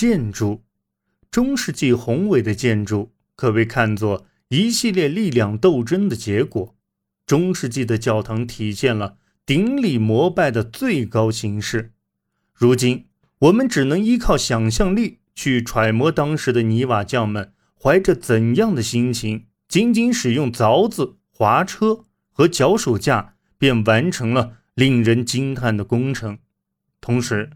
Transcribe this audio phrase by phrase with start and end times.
[0.00, 0.62] 建筑。
[1.30, 6.74] 中世纪宏伟的建筑可被看作一系列力量斗争的结果。
[7.26, 11.92] 中世纪的教堂体现了顶礼膜拜的最高形式。
[12.54, 13.08] 如今，
[13.40, 26.38] 我们只能依靠想象力去揣摩当时的泥瓦匠们怀着怎样的心情，仅仅使用凿子、滑车和脚手架，便完成了令人惊叹的工程。
[27.02, 27.50] 同时，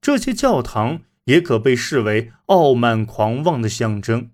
[0.00, 4.30] 这些教堂也可被视为傲慢狂妄的象征。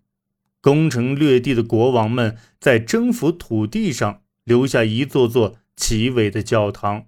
[0.62, 4.20] 攻城略地的国王们在征服土地上。
[4.44, 7.06] 留下一座座奇伟的教堂，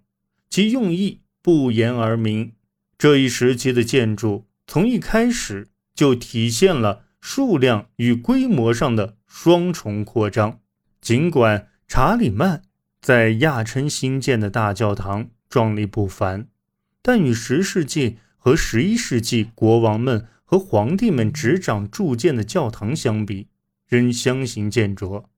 [0.49, 2.53] 其用意不言而明。
[2.97, 5.67] 这一时期的建筑从一开始
[5.97, 10.61] 就体现了数量与规模上的双重扩张。
[11.01, 12.63] 尽管查理曼
[13.01, 16.47] 在亚琛新建的大教堂壮丽不凡，
[17.03, 23.49] 但与十世纪和十一世纪国王们和皇帝们执掌铸建的教堂相比，
[23.89, 25.31] 仍相形见拙。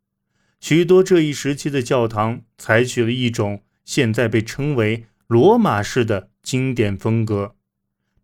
[0.59, 7.55] 许多这一时期的教堂采取了一种现在被称为罗马式的经典风格。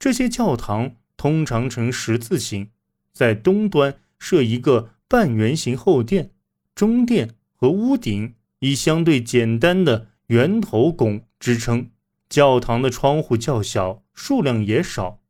[0.00, 2.70] 这些教堂通常呈十字形，
[3.12, 6.32] 在东端设一个半圆形后殿，
[6.74, 11.88] 中殿和屋顶以相对简单的圆头拱支撑。
[12.32, 15.20] 教堂的窗户较小，数量也少，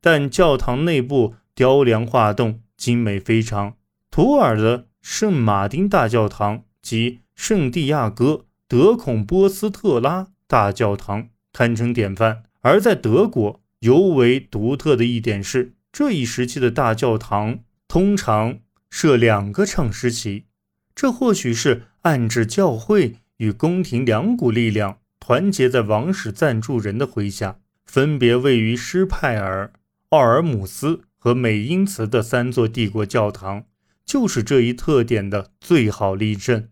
[0.00, 3.76] 但教堂内部雕梁画栋，精美非常。
[4.10, 4.86] 图尔的。
[5.00, 12.42] 圣马丁大教堂及圣地亚哥德孔波斯特拉大教堂堪称典范。
[12.60, 18.58] 而在德国尤为独特的一点是，这一时期的大教堂通常
[18.90, 20.46] 设两个唱诗席，
[20.94, 29.72] 这或许是暗指教会与宫廷两股力量团结在王室赞助人的麾下，分别位于施派尔、
[30.10, 33.64] 奥尔姆斯和美因茨的三座帝国教堂。
[34.04, 36.70] 就是这一特点的最好例证。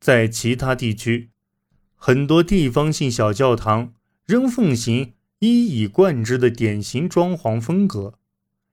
[0.00, 1.28] 在其他地区，
[1.94, 3.92] 很多地方性小教堂
[4.24, 8.14] 仍奉行一以贯之的典型装潢风格，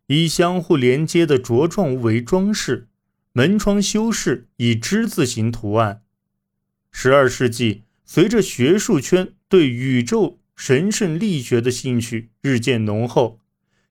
[0.05, 2.87] 以相互连接的茁壮为装饰，
[3.33, 6.03] 门窗修饰以之字形图案。
[6.89, 13.41] 十二世纪，随着学术圈对宇宙神圣力学的兴趣日渐浓厚，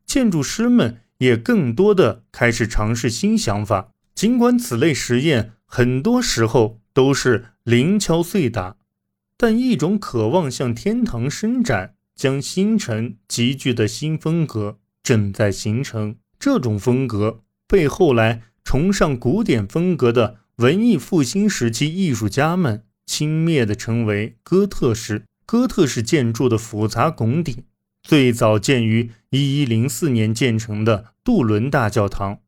[0.07, 3.93] 建筑师们也更多的开始尝试新想法。
[4.15, 8.79] 尽管此类实验很多时候都是零敲碎打，
[9.37, 16.17] 但一种渴望向天堂伸展、将星辰集聚的新风格正在形成。
[16.39, 25.25] 这种风格被后来崇尚古典风格的文艺复兴时期艺术家们轻蔑地称为哥特式。
[25.47, 27.63] 哥特式建筑的复杂拱顶
[28.03, 32.41] 最早建于1104年建成的杜伦大教堂。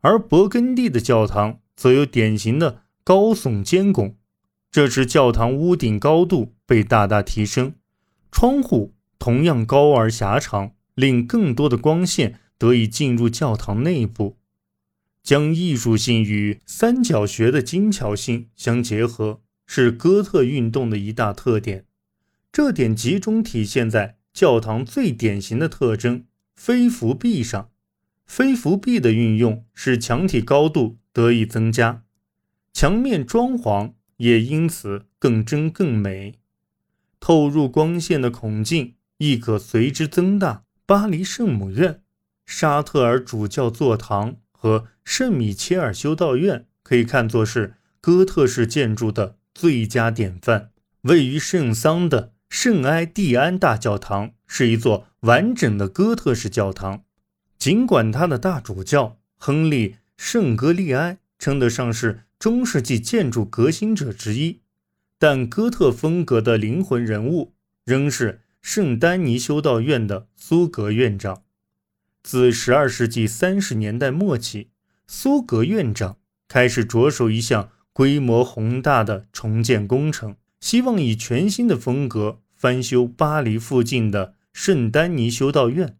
[0.00, 4.16] 而勃艮第的教堂则有典型的高耸尖拱，
[4.70, 7.74] 这时教堂屋顶高度被大大提升，
[8.30, 14.36] 窗户同样高而狭长，令更多的光线得以进入教堂内部，
[15.22, 19.40] 将艺术性与三角学的精巧性相结合，
[19.72, 21.84] 是哥特运动的一大特点。
[22.50, 26.24] 这点集中体现在教堂最典型的特征——
[26.56, 27.70] 飞扶壁上。
[28.26, 32.02] 飞扶壁的运用使墙体高度得以增加，
[32.72, 36.40] 墙面装潢也因此更真更美。
[37.20, 40.64] 透入光线的孔径亦可随之增大。
[40.84, 42.02] 巴黎圣母院、
[42.44, 50.70] 沙特尔主教座堂和圣米切尔修道院可以看作是哥特式建筑的最佳典范。
[51.02, 57.02] 位于圣桑的圣埃蒂安大教堂是一座完整的哥特式教堂。
[57.58, 64.60] 尽管他的大主教亨利·圣格利埃称得上是中世纪建筑革新者之一，
[65.18, 67.52] 但哥特风格的灵魂人物
[67.84, 71.42] 仍是圣丹尼修道院的苏格院长。
[72.22, 74.70] 自12世纪30年代末起，
[75.06, 76.16] 苏格院长
[76.48, 85.96] 开始着手一项规模宏大的重建工程，希望以全新的风格翻修巴黎附近的圣丹尼修道院。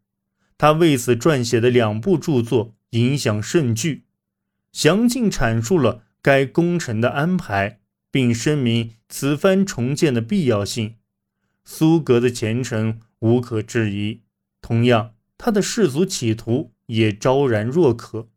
[0.56, 4.04] 他为此撰写的两部著作影响甚巨，
[4.72, 10.96] 详尽阐述了该工程的安排，并声明此番重建的必要性。
[11.64, 14.20] 苏格的前程无可置疑，
[14.60, 18.28] 同样，他的世俗企图也昭然若渴。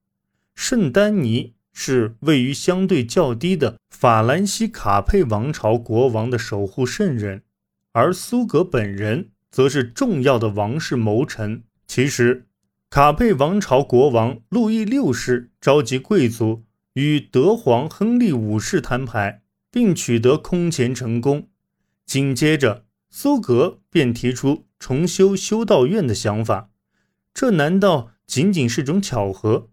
[0.56, 7.44] 圣丹尼是位于相对较低的法兰西卡佩王朝国王的守护圣人，
[7.92, 11.64] 而苏格本人则是重要的王室谋臣。
[11.88, 12.48] 其实，
[12.90, 19.42] 卡佩王朝国王路易六世召集贵族与德皇亨利五世摊牌，
[19.72, 21.50] 并取得空前成功。
[22.06, 26.70] 紧接着，苏格便提出重修修道院的想法。
[27.34, 29.70] 这难道仅仅是种巧合？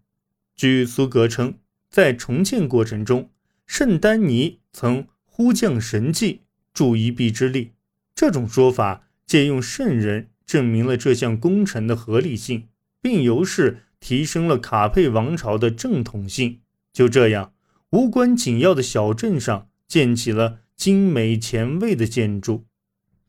[0.55, 1.55] 据苏格称，
[1.91, 3.29] 在重建过程中，
[3.67, 6.41] 圣丹尼曾呼降神迹，
[6.73, 7.73] 助一臂之力。
[8.15, 12.69] 这种说法借用圣人，证明了这项工程的合理性。
[13.01, 16.59] 并由是提升了卡佩王朝的正统性。
[16.93, 17.53] 就这样，
[17.89, 22.65] 无关紧要的小镇上建起了精美前卫的建筑，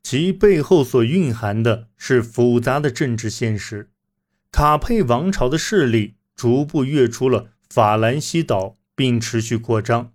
[0.03, 3.89] 其背后所蕴含的是复杂的政治现实。
[4.51, 10.13] 卡佩王朝的势力逐步跃出了法兰西岛，并持续扩张。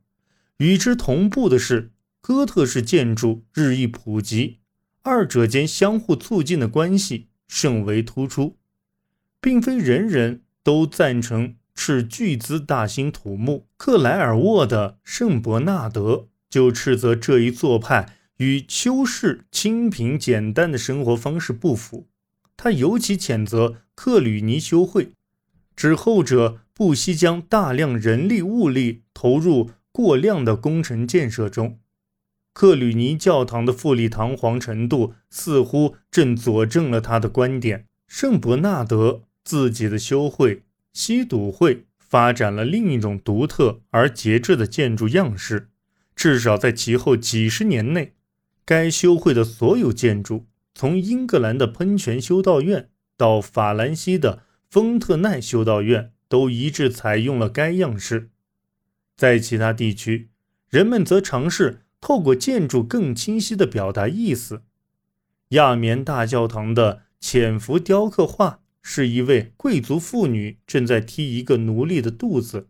[0.59, 1.91] 与之同步的是，
[2.21, 4.61] 哥特式建筑日益普及，
[5.03, 8.57] 二者间相互促进的关系甚为突出。
[9.41, 13.67] 并非人人都赞成斥巨资大兴土木。
[13.77, 22.07] 克莱尔沃的圣伯纳德就斥责这一做派与修士清贫简单的生活方式不符。
[22.57, 25.11] 他尤其谴责克吕尼修会，
[25.75, 31.79] 指后者不惜将大量人力物力投入过量的工程建设中。
[32.55, 37.85] 克吕尼教堂的富丽堂皇程度似乎正佐证了他的观点。
[38.07, 39.25] 圣伯纳德。
[39.45, 45.71] 自己的修会西笃会发展了另一种独特而节制的建筑样式，
[46.15, 48.13] 至少在其后几十年内，
[48.67, 50.45] 该修会的所有建筑，
[50.75, 58.31] 从英格兰的喷泉修道院到法兰西的丰特奈修道院，都一致采用了该样式。
[59.17, 60.31] 在其他地区，
[60.69, 64.63] 人们则尝试透过建筑更清晰地表达意思。
[65.51, 68.61] 亚棉大教堂的潜伏雕刻画。
[68.91, 72.69] 是一位贵族妇女正在踢一个奴隶的肚子。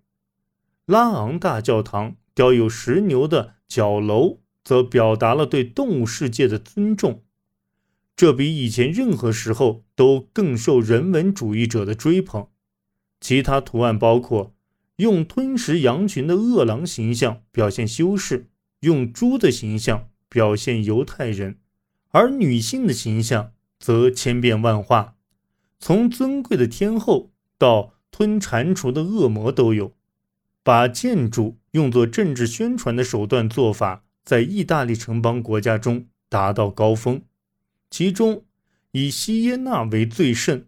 [0.85, 7.23] 拉昂大教堂雕有石牛的角楼，则表达了对动物世界的尊重，
[8.17, 12.49] 这比以前任何时候都更受人文主义者的追捧。
[13.21, 14.55] 其他图案包括
[14.97, 18.49] 用吞食羊群的饿狼形象表现修士，
[18.81, 21.59] 用猪的形象表现犹太人，
[22.11, 25.17] 而女性的形象则千变万化。
[25.79, 29.93] 从尊贵的天后到吞蟾蜍的恶魔都有，
[30.63, 37.23] 把建筑用作政治宣传的手段做法，在意大利城邦国家中达到高峰，
[37.91, 38.45] 其中
[38.91, 40.65] 以锡耶纳为最盛。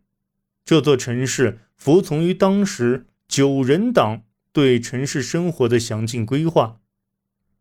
[0.65, 6.79] 这座城市服从于当时九人党对城市生活的详尽规划，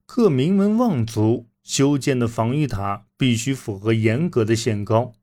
[0.05, 5.13] 各名门望族修建的防御塔必须符合严格的限高。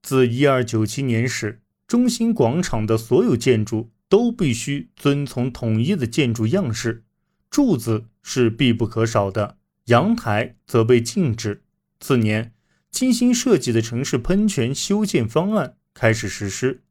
[0.00, 7.04] 自一二九七年始，中心广场的所有建筑都必须遵从统一的建筑样式，
[7.50, 9.58] 柱子是必不可少的，
[9.88, 11.62] 阳台则被禁止。
[12.00, 12.54] 次年，
[12.90, 16.84] 精心设计的城市喷泉修建方案开始实施。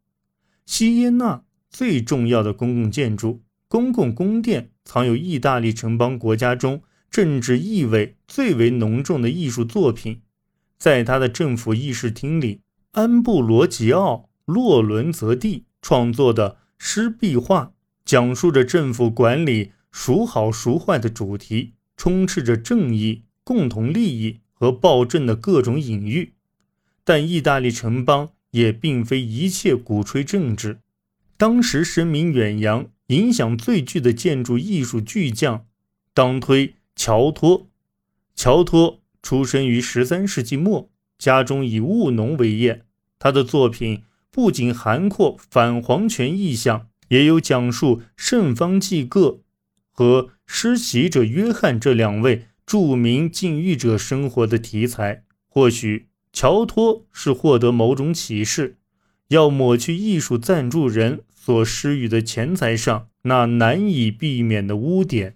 [0.71, 10.21] 锡耶纳最重要的公共建筑——公共宫殿，藏有意大利城邦国家中政治意味最为浓重的艺术作品，
[10.77, 12.62] 在他的政府议事厅里。
[12.92, 14.13] 安布罗吉奥·
[14.45, 17.71] 洛伦泽蒂创作的诗壁画，
[18.06, 26.35] 讲述着政府管理孰好孰坏的主题，充斥着正义、共同利益和暴政的各种隐喻。
[27.04, 30.79] 但意大利城邦也并非一切鼓吹政治。
[31.37, 35.65] 当时声名远扬、影响最具的建筑艺术巨匠，
[36.13, 37.68] 当推乔托。
[38.35, 40.89] 乔托出生于十三世纪末。
[41.18, 42.85] 家中以务农为业，
[43.18, 49.41] 他的作品不仅涵括反皇权意象，也有讲述圣方济各
[49.91, 55.23] 和施洗者约翰这两位著名禁欲者生活的题材。
[55.47, 56.08] 或许
[56.39, 58.77] 乔托是获得某种启示，
[59.27, 65.35] 要抹去艺术赞助人所施予的钱财上那难以避免的污点。